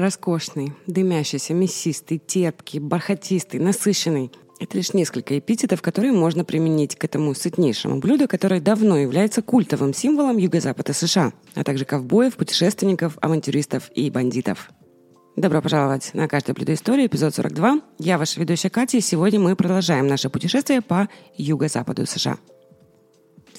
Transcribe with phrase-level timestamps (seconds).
[0.00, 4.32] Роскошный, дымящийся, мясистый, терпкий, бархатистый, насыщенный.
[4.58, 9.94] Это лишь несколько эпитетов, которые можно применить к этому сытнейшему блюду, которое давно является культовым
[9.94, 14.70] символом Юго-Запада США, а также ковбоев, путешественников, авантюристов и бандитов.
[15.36, 17.80] Добро пожаловать на «Каждое блюдо истории», эпизод 42.
[17.98, 22.38] Я ваша ведущая Катя, и сегодня мы продолжаем наше путешествие по Юго-Западу США.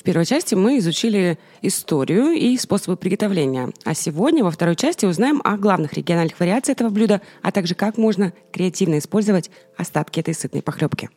[0.02, 5.42] В первой части мы изучили историю и способы приготовления, а сегодня во второй части узнаем
[5.44, 10.64] о главных региональных вариациях этого блюда, а также как можно креативно использовать остатки этой сытной
[10.64, 11.12] похлебки.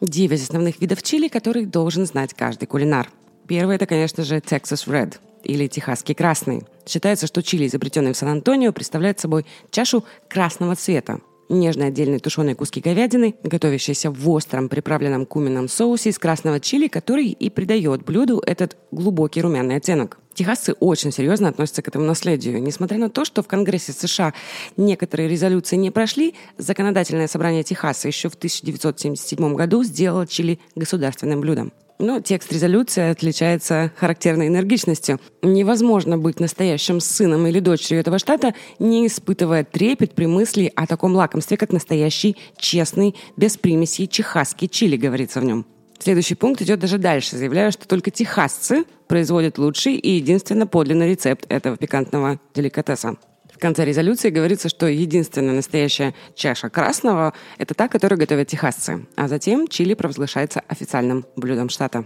[0.00, 3.10] Девять основных видов чили, которые должен знать каждый кулинар.
[3.46, 6.62] Первый– это, конечно же, Texas Red или техасский красный.
[6.86, 12.80] Считается, что чили, изобретенный в Сан-Антонио, представляет собой чашу красного цвета, нежные отдельные тушеные куски
[12.80, 18.76] говядины, готовящиеся в остром приправленном куменном соусе из красного чили, который и придает блюду этот
[18.90, 20.18] глубокий румяный оттенок.
[20.34, 22.62] Техасцы очень серьезно относятся к этому наследию.
[22.62, 24.34] Несмотря на то, что в Конгрессе США
[24.76, 31.72] некоторые резолюции не прошли, законодательное собрание Техаса еще в 1977 году сделало чили государственным блюдом.
[31.98, 35.20] Но текст резолюции отличается характерной энергичностью.
[35.42, 41.14] Невозможно быть настоящим сыном или дочерью этого штата, не испытывая трепет при мысли о таком
[41.16, 45.66] лакомстве, как настоящий, честный, без примесей техасский чили, говорится в нем.
[45.98, 51.46] Следующий пункт идет даже дальше, заявляя, что только техасцы производят лучший и единственно подлинный рецепт
[51.48, 53.16] этого пикантного деликатеса.
[53.58, 59.04] В конце резолюции говорится, что единственная настоящая чаша красного– это та, которую готовят техасцы.
[59.16, 62.04] А затем чили провозглашается официальным блюдом штата.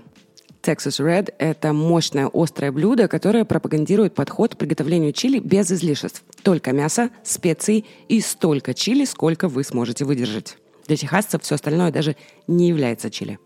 [0.62, 6.25] Texas Red– это мощное острое блюдо, которое пропагандирует подход к приготовлению чили без излишеств.
[6.42, 10.56] Только мясо, специи и столько чили, сколько вы сможете выдержать.
[10.87, 12.16] Для техасцев все остальное даже
[12.47, 13.39] не является чили.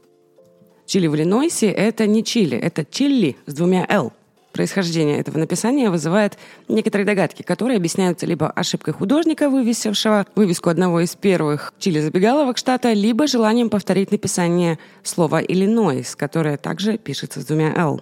[0.86, 4.12] Чили в Иллинойсе– это не чили, это чили с двумя «л».
[4.56, 11.14] Происхождение этого написания вызывает некоторые догадки, которые объясняются либо ошибкой художника, вывесившего вывеску одного из
[11.14, 18.00] первых чили-забегаловок штата, либо желанием повторить написание слова «Иллинойс», которое также пишется с двумя «л».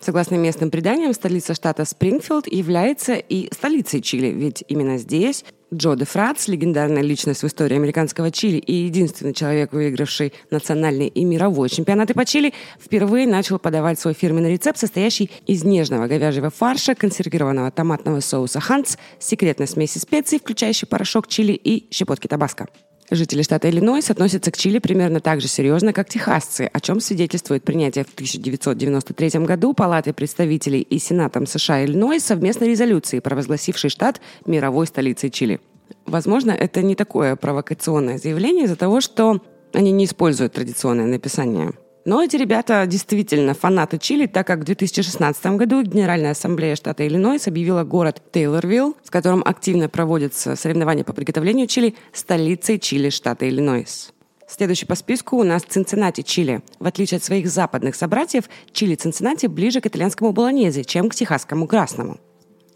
[0.00, 6.04] Согласно местным преданиям, столица штата Спрингфилд является и столицей Чили, ведь именно здесь Джо де
[6.04, 12.14] Фрац, легендарная личность в истории американского Чили и единственный человек, выигравший национальный и мировой чемпионаты
[12.14, 18.20] по Чили, впервые начал подавать свой фирменный рецепт, состоящий из нежного говяжьего фарша, консервированного томатного
[18.20, 22.68] соуса «Ханс», секретной смеси специй, включающей порошок чили и щепотки табаско.
[23.10, 27.62] Жители штата Иллинойс относятся к Чили примерно так же серьезно, как техасцы, о чем свидетельствует
[27.62, 34.86] принятие в 1993 году Палатой представителей и Сенатом США Иллинойс совместной резолюции, провозгласившей штат мировой
[34.86, 35.60] столицей Чили.
[36.06, 39.42] Возможно, это не такое провокационное заявление из-за того, что
[39.74, 41.72] они не используют традиционное написание–
[42.04, 47.48] но эти ребята действительно фанаты Чили, так как в 2016 году Генеральная ассамблея штата Иллинойс
[47.48, 54.12] объявила город Тейлорвилл, с которым активно проводятся соревнования по приготовлению чили, столицей Чили штата Иллинойс.
[54.46, 56.62] Следующий по списку у нас Цинциннати, Чили.
[56.78, 61.66] В отличие от своих западных собратьев, Чили Цинциннати ближе к итальянскому болонезе, чем к техасскому
[61.66, 62.18] красному.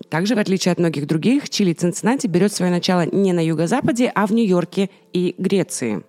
[0.09, 4.27] Также, в отличие от многих других, Чили Цинциннати берет свое начало не на юго-западе, а
[4.27, 6.03] в Нью-Йорке и Греции.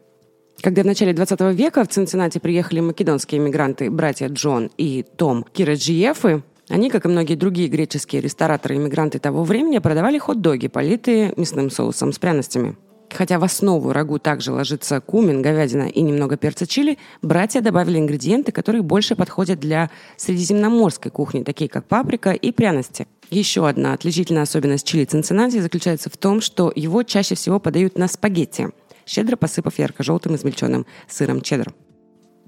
[0.61, 6.43] Когда в начале 20 века в Цинциннати приехали македонские мигранты, братья Джон и Том Кираджиефы,
[6.67, 11.69] они, как и многие другие греческие рестораторы и мигранты того времени, продавали хот-доги, политые мясным
[11.69, 12.75] соусом с пряностями.
[13.09, 18.51] Хотя в основу рагу также ложится кумин, говядина и немного перца чили, братья добавили ингредиенты,
[18.51, 23.07] которые больше подходят для средиземноморской кухни, такие как паприка и пряности.
[23.31, 28.09] Еще одна отличительная особенность чили Цинциннати заключается в том, что его чаще всего подают на
[28.09, 28.67] спагетти–
[29.09, 31.73] щедро посыпав ярко-желтым измельченным сыром чеддер.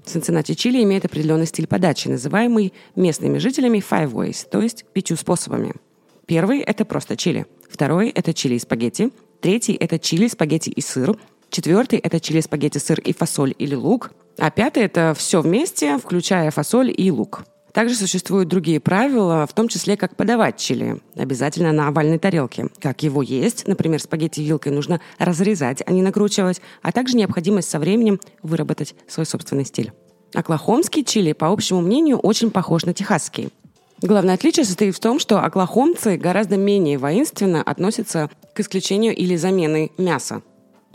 [0.04, 5.74] Цинциннати чили имеет определенный стиль подачи, называемый местными жителями five ways, то есть пятью способами.
[6.26, 7.46] Первый– это просто чили.
[7.68, 9.10] Второй– это чили и спагетти.
[9.40, 11.18] Третий– это чили, спагетти и сыр.
[11.50, 14.12] Четвертый– это чили, спагетти, сыр и фасоль или лук.
[14.38, 17.44] А пятый– это все вместе, включая фасоль и лук.
[17.72, 21.00] Также существуют другие правила, в том числе, как подавать чили.
[21.16, 22.68] Обязательно на овальной тарелке.
[22.80, 27.78] Как его есть, например, спагетти вилкой нужно разрезать, а не накручивать, а также необходимость со
[27.78, 29.92] временем выработать свой собственный стиль.
[30.34, 33.50] Оклахомский чили, по общему мнению, очень похож на техасский.
[34.02, 39.90] Главное отличие состоит в том, что оклахомцы гораздо менее воинственно относятся к исключению или замене
[39.96, 40.42] мяса.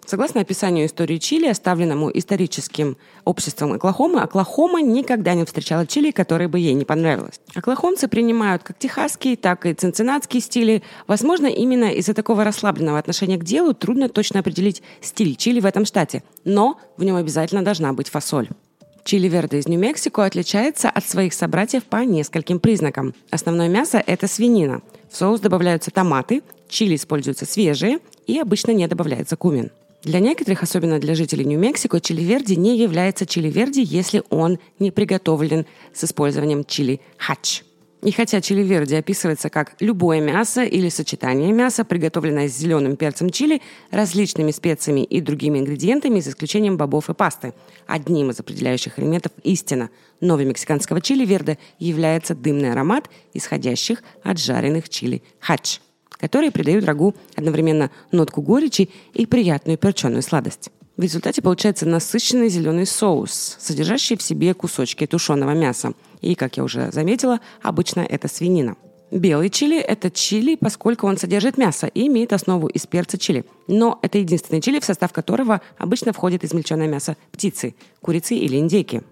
[0.08, 2.96] Согласно описанию истории Чили, оставленному историческим
[3.26, 7.42] обществом Оклахомы, Оклахома никогда не встречала Чили, которая бы ей не понравилась.
[7.54, 10.82] Оклахомцы принимают как техасский, так и цинциннатский стили.
[11.08, 15.84] Возможно, именно из-за такого расслабленного отношения к делу трудно точно определить стиль Чили в этом
[15.84, 18.48] штате, но в нем обязательно должна быть фасоль.
[19.04, 23.14] Чили Верде из Нью-Мексико отличается от своих собратьев по нескольким признакам.
[23.30, 24.82] Основное мясо– это свинина.
[25.12, 29.70] В соус добавляются томаты, чили используются свежие и обычно не добавляется кумин.
[30.08, 34.90] Для некоторых, особенно для жителей Нью-Мексико, чили верди не является чили верди, если он не
[34.90, 37.64] приготовлен с использованием чили хач.
[38.02, 43.32] И хотя чили верди описывается как любое мясо или сочетание мяса, приготовленное с зеленым перцем
[43.32, 43.62] чили,
[43.92, 47.54] различными специями и другими ингредиентами, за исключением бобов и пасты,
[47.86, 49.90] одним из определяющих элементов истина
[50.22, 55.82] новой мексиканского чили верде является дымный аромат, исходящих от жареных чили хач,
[56.20, 60.70] которые придают рагу одновременно нотку горечи и приятную перченую сладость.
[60.98, 65.94] В результате получается насыщенный зеленый соус, содержащий в себе кусочки тушеного мяса.
[66.22, 68.76] И, как я уже заметила, обычно это свинина.
[69.12, 73.46] Белый чили– это чили, поскольку он содержит мясо и имеет основу из перца чили.
[73.68, 79.04] Но это единственный чили, в состав которого обычно входит измельченное мясо птицы, курицы или индейки.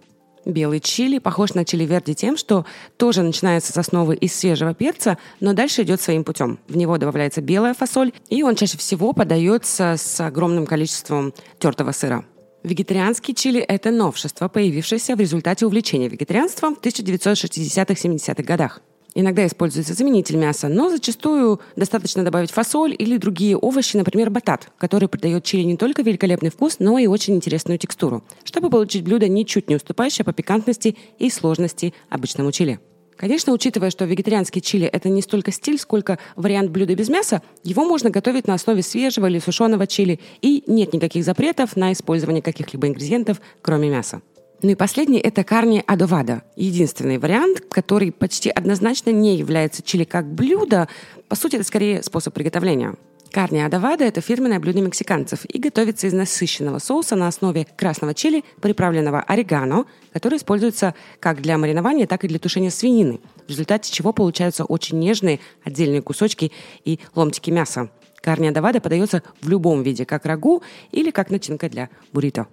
[0.45, 2.65] Белый чили похож на чили верди тем, что
[2.97, 6.59] тоже начинается с основы из свежего перца, но дальше идет своим путем.
[6.67, 12.25] В него добавляется белая фасоль, и он чаще всего подается с огромным количеством тертого сыра.
[12.63, 18.81] Вегетарианский чили– это новшество, появившееся в результате увлечения вегетарианством в 1960-70-х годах.
[19.17, 25.07] Иногда используется заменитель мяса, но зачастую достаточно добавить фасоль или другие овощи, например, батат, который
[25.07, 29.69] придает чили не только великолепный вкус, но и очень интересную текстуру, чтобы получить блюдо ничуть
[29.69, 32.81] не уступающее по пикантности и сложности обычному чили.
[33.15, 37.85] Конечно, учитывая, что вегетарианский чили– это не столько стиль, сколько вариант блюда без мяса, его
[37.85, 42.89] можно готовить на основе свежего или сушеного чили, и нет никаких запретов на использование каких-либо
[42.89, 44.21] ингредиентов, кроме мяса.
[44.61, 46.43] Ну и последний– это карни адовада.
[46.55, 50.87] Единственный вариант, который почти однозначно не является чили как блюдо.
[51.27, 52.95] По сути, это скорее способ приготовления.
[53.31, 58.45] Карни адовада– это фирменное блюдо мексиканцев и готовится из насыщенного соуса на основе красного чили,
[58.61, 64.13] приправленного орегано, который используется как для маринования, так и для тушения свинины, в результате чего
[64.13, 66.53] получаются очень нежные отдельные кусочки
[66.85, 67.89] и ломтики мяса.
[68.21, 70.63] Карни адовада подается в любом виде, как рагу
[70.93, 72.47] или как начинка для буррито.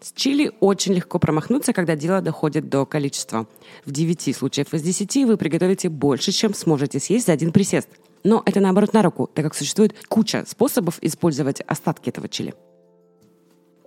[0.00, 3.46] С чили очень легко промахнуться, когда дело доходит до количества.
[3.84, 7.88] В 9 случаях из 10 вы приготовите больше, чем сможете съесть за один присест.
[8.22, 12.54] Но это наоборот на руку, так как существует куча способов использовать остатки этого чили.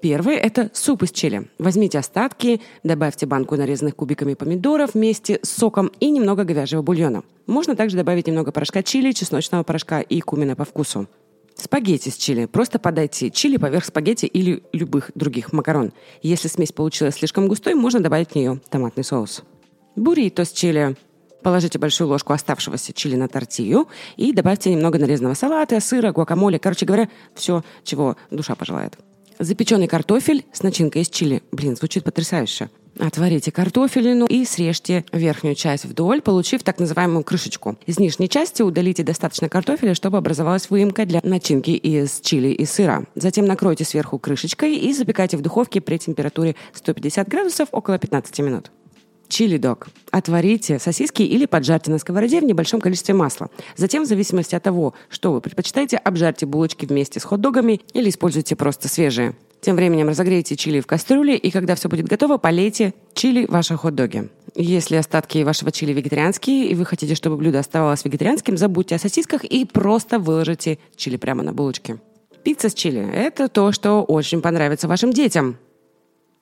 [0.02, 1.50] Первый– это суп из чили.
[1.60, 7.24] Возьмите остатки, добавьте банку нарезанных кубиками помидоров вместе с соком и немного говяжьего бульона.
[7.48, 11.08] Можно также добавить немного порошка чили, чесночного порошка и кумина по вкусу.
[11.60, 12.46] Спагетти с чили.
[12.46, 15.92] Просто подайте чили поверх спагетти или любых других макарон.
[16.22, 19.44] Если смесь получилась слишком густой, можно добавить в нее томатный соус.
[19.98, 20.96] Буррито с чили.
[21.44, 26.86] Положите большую ложку оставшегося чили на тортилью и добавьте немного нарезанного салата, сыра, гуакамоле, короче
[26.86, 28.98] говоря, все, чего душа пожелает.
[29.38, 31.44] Запеченный картофель с начинкой из чили.
[31.52, 32.70] Блин, звучит потрясающе.
[32.98, 37.78] Отварите картофелину и срежьте верхнюю часть вдоль, получив так называемую крышечку.
[37.86, 43.06] Из нижней части удалите достаточно картофеля, чтобы образовалась выемка для начинки из чили и сыра.
[43.16, 48.72] Затем накройте сверху крышечкой и запекайте в духовке при температуре 150 градусов около 15 минут.
[49.30, 49.88] Чили дог.
[50.10, 53.50] Отварите сосиски или поджарьте на сковороде в небольшом количестве масла.
[53.78, 58.56] Затем, в зависимости от того, что вы предпочитаете, обжарьте булочки вместе с хот-догами или используйте
[58.56, 59.36] просто свежие.
[59.62, 64.30] Тем временем разогрейте чили в кастрюле, и когда все будет готово, полейте чили ваши хот-доги.
[64.56, 69.44] Если остатки вашего чили вегетарианские, и вы хотите, чтобы блюдо оставалось вегетарианским, забудьте о сосисках
[69.44, 72.00] и просто выложите чили прямо на булочки.
[72.44, 75.58] Пицца с чили– это то, что очень понравится вашим детям.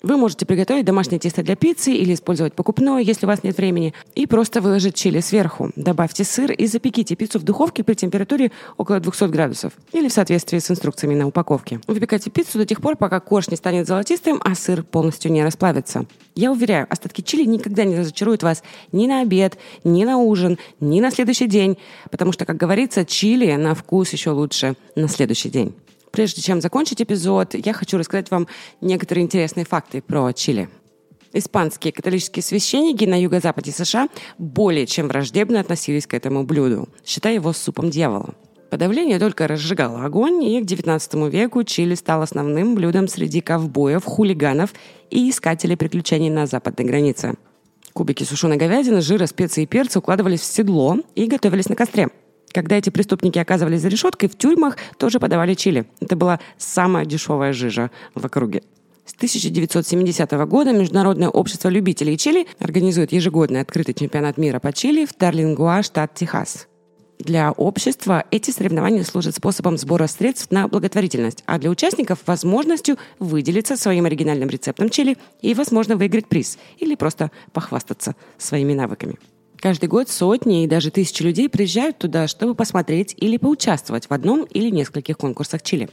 [0.03, 3.95] Вы можете приготовить домашнее тесто для пиццы или использовать покупное, если у вас нет времени,
[4.13, 5.71] и просто выложить чили сверху.
[5.75, 10.59] Добавьте сыр и запеките пиццу в духовке при температуре около 200 градусов или в соответствии
[10.59, 11.79] с инструкциями на упаковке.
[11.87, 16.05] Выпекайте пиццу до тех пор, пока корж не станет золотистым, а сыр полностью не расплавится.
[16.35, 18.61] Я уверяю, остатки чили никогда не разочаруют вас
[18.91, 21.75] ни на обед, ни на ужин, ни на следующий день,
[22.11, 25.73] потому что, как говорится, чили на вкус еще лучше на следующий день.
[26.11, 28.47] Прежде чем закончить эпизод, я хочу рассказать вам
[28.81, 30.69] некоторые интересные факты про Чили.
[31.33, 37.53] Испанские католические священники на юго-западе США более чем враждебно относились к этому блюду, считая его
[37.53, 38.33] супом дьявола.
[38.71, 44.73] Подавление только разжигало огонь, и к XIX веку чили стал основным блюдом среди ковбоев, хулиганов
[45.09, 47.35] и искателей приключений на западной границе.
[47.93, 52.09] Кубики сушеной говядины, жира, специи и перца укладывались в седло и готовились на костре–
[52.51, 55.85] когда эти преступники оказывались за решеткой, в тюрьмах тоже подавали чили.
[55.99, 58.63] Это была самая дешевая жижа в округе.
[59.05, 65.13] С 1970 года Международное общество любителей чили организует ежегодный открытый чемпионат мира по чили в
[65.13, 66.67] Тарлингуа, штат Техас.
[67.19, 73.75] Для общества эти соревнования служат способом сбора средств на благотворительность, а для участников– возможностью выделиться
[73.75, 79.17] своим оригинальным рецептом чили и, возможно, выиграть приз или просто похвастаться своими навыками.
[79.59, 84.43] Каждый год сотни и даже тысячи людей приезжают туда, чтобы посмотреть или поучаствовать в одном
[84.43, 85.89] или нескольких конкурсах Чили.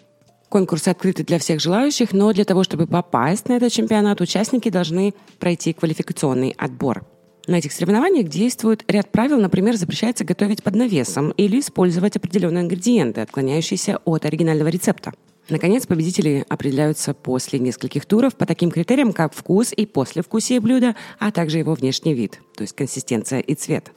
[0.50, 5.14] Конкурсы открыты для всех желающих, но для того, чтобы попасть на этот чемпионат, участники должны
[5.40, 7.06] пройти квалификационный отбор.
[7.46, 13.20] На этих соревнованиях действует ряд правил, например, запрещается готовить под навесом или использовать определенные ингредиенты,
[13.20, 15.12] отклоняющиеся от оригинального рецепта.
[15.50, 21.30] Наконец, победители определяются после нескольких туров по таким критериям, как вкус и послевкусие блюда, а
[21.30, 23.92] также его внешний вид, то есть консистенция и цвет.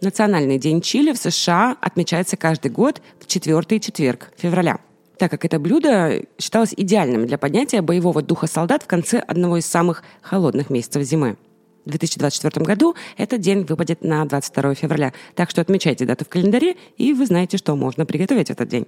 [0.00, 4.80] Национальный день чили в США отмечается каждый год в четвертый четверг февраля,
[5.18, 9.66] так как это блюдо считалось идеальным для поднятия боевого духа солдат в конце одного из
[9.66, 11.36] самых холодных месяцев зимы.
[11.84, 16.76] В 2024 году этот день выпадет на 22 февраля, так что отмечайте дату в календаре,
[16.96, 18.86] и вы знаете, что можно приготовить в этот день.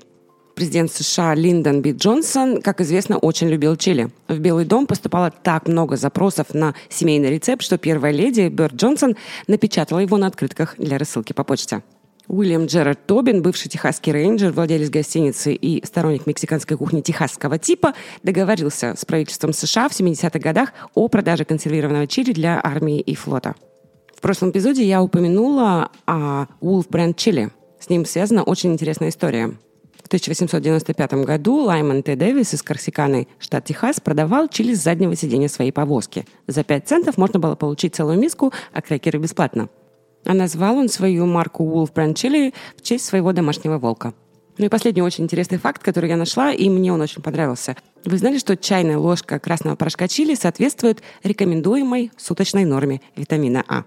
[0.60, 4.10] Президент США Линдон Би Джонсон, как известно, очень любил чили.
[4.28, 9.16] В Белый дом поступало так много запросов на семейный рецепт, что первая леди Берт Джонсон
[9.46, 11.82] напечатала его на открытках для рассылки по почте.
[12.28, 18.96] Уильям Джерард Тобин, бывший техасский рейнджер, владелец гостиницы и сторонник мексиканской кухни техасского типа, договорился
[18.98, 23.54] с правительством США в 70-х годах о продаже консервированного чили для армии и флота.
[24.14, 27.50] В прошлом эпизоде я упомянула о Wolf Brand Chili.
[27.80, 29.54] С ним связана очень интересная история.
[30.10, 32.16] В 1895 году Лаймон Т.
[32.16, 36.26] Дэвис из Корсиканы, штат Техас, продавал чили с заднего сиденья своей повозки.
[36.48, 39.68] За 5 центов можно было получить целую миску, а крекеры бесплатно.
[40.24, 44.12] А назвал он свою марку Wolf Brand Chili в честь своего домашнего волка.
[44.58, 47.76] Ну и последний очень интересный факт, который я нашла, и мне он очень понравился.
[48.04, 53.84] Вы знали, что чайная ложка красного порошка чили соответствует рекомендуемой суточной норме витамина А?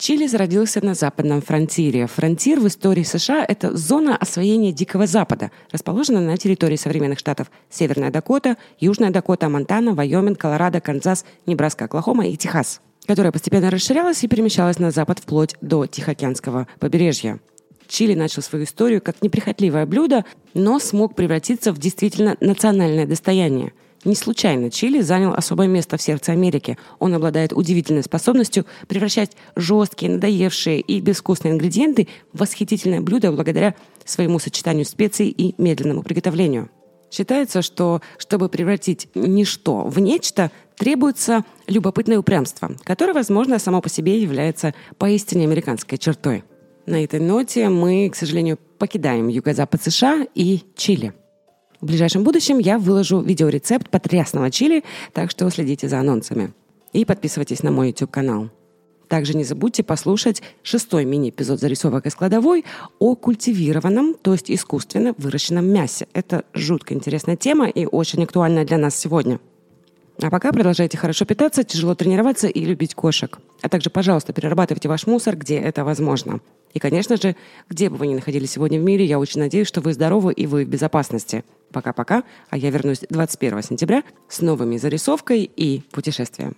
[0.00, 2.06] Чили зародился на западном фронтире.
[2.06, 8.10] Фронтир в истории США– это зона освоения Дикого Запада, расположенная на территории современных штатов Северная
[8.10, 14.28] Дакота, Южная Дакота, Монтана, Вайоминг, Колорадо, Канзас, Небраска, Оклахома и Техас которая постепенно расширялась и
[14.28, 17.40] перемещалась на запад вплоть до Тихоокеанского побережья.
[17.88, 23.72] Чили начал свою историю как неприхотливое блюдо, но смог превратиться в действительно национальное достояние.
[24.04, 26.78] Не случайно Чили занял особое место в сердце Америки.
[26.98, 33.74] Он обладает удивительной способностью превращать жесткие, надоевшие и безвкусные ингредиенты в восхитительное блюдо благодаря
[34.06, 36.70] своему сочетанию специй и медленному приготовлению.
[37.10, 44.22] Считается, что чтобы превратить ничто в нечто, требуется любопытное упрямство, которое, возможно, само по себе
[44.22, 46.44] является поистине американской чертой.
[46.86, 51.12] На этой ноте мы, к сожалению, покидаем юго-запад США и Чили.
[51.80, 54.84] В ближайшем будущем я выложу видеорецепт потрясного чили,
[55.14, 56.52] так что следите за анонсами.
[56.92, 58.50] И подписывайтесь на мой YouTube-канал.
[59.08, 62.66] Также не забудьте послушать шестой мини-эпизод зарисовок из кладовой
[62.98, 66.06] о культивированном, то есть искусственно выращенном мясе.
[66.12, 69.40] Это жутко интересная тема и очень актуальная для нас сегодня.
[70.22, 73.38] А пока продолжайте хорошо питаться, тяжело тренироваться и любить кошек.
[73.62, 76.40] А также, пожалуйста, перерабатывайте ваш мусор, где это возможно.
[76.74, 77.36] И, конечно же,
[77.70, 80.46] где бы вы ни находились сегодня в мире, я очень надеюсь, что вы здоровы и
[80.46, 81.42] вы в безопасности.
[81.72, 86.56] Пока-пока, а я вернусь 21 сентября с новыми зарисовкой и путешествием.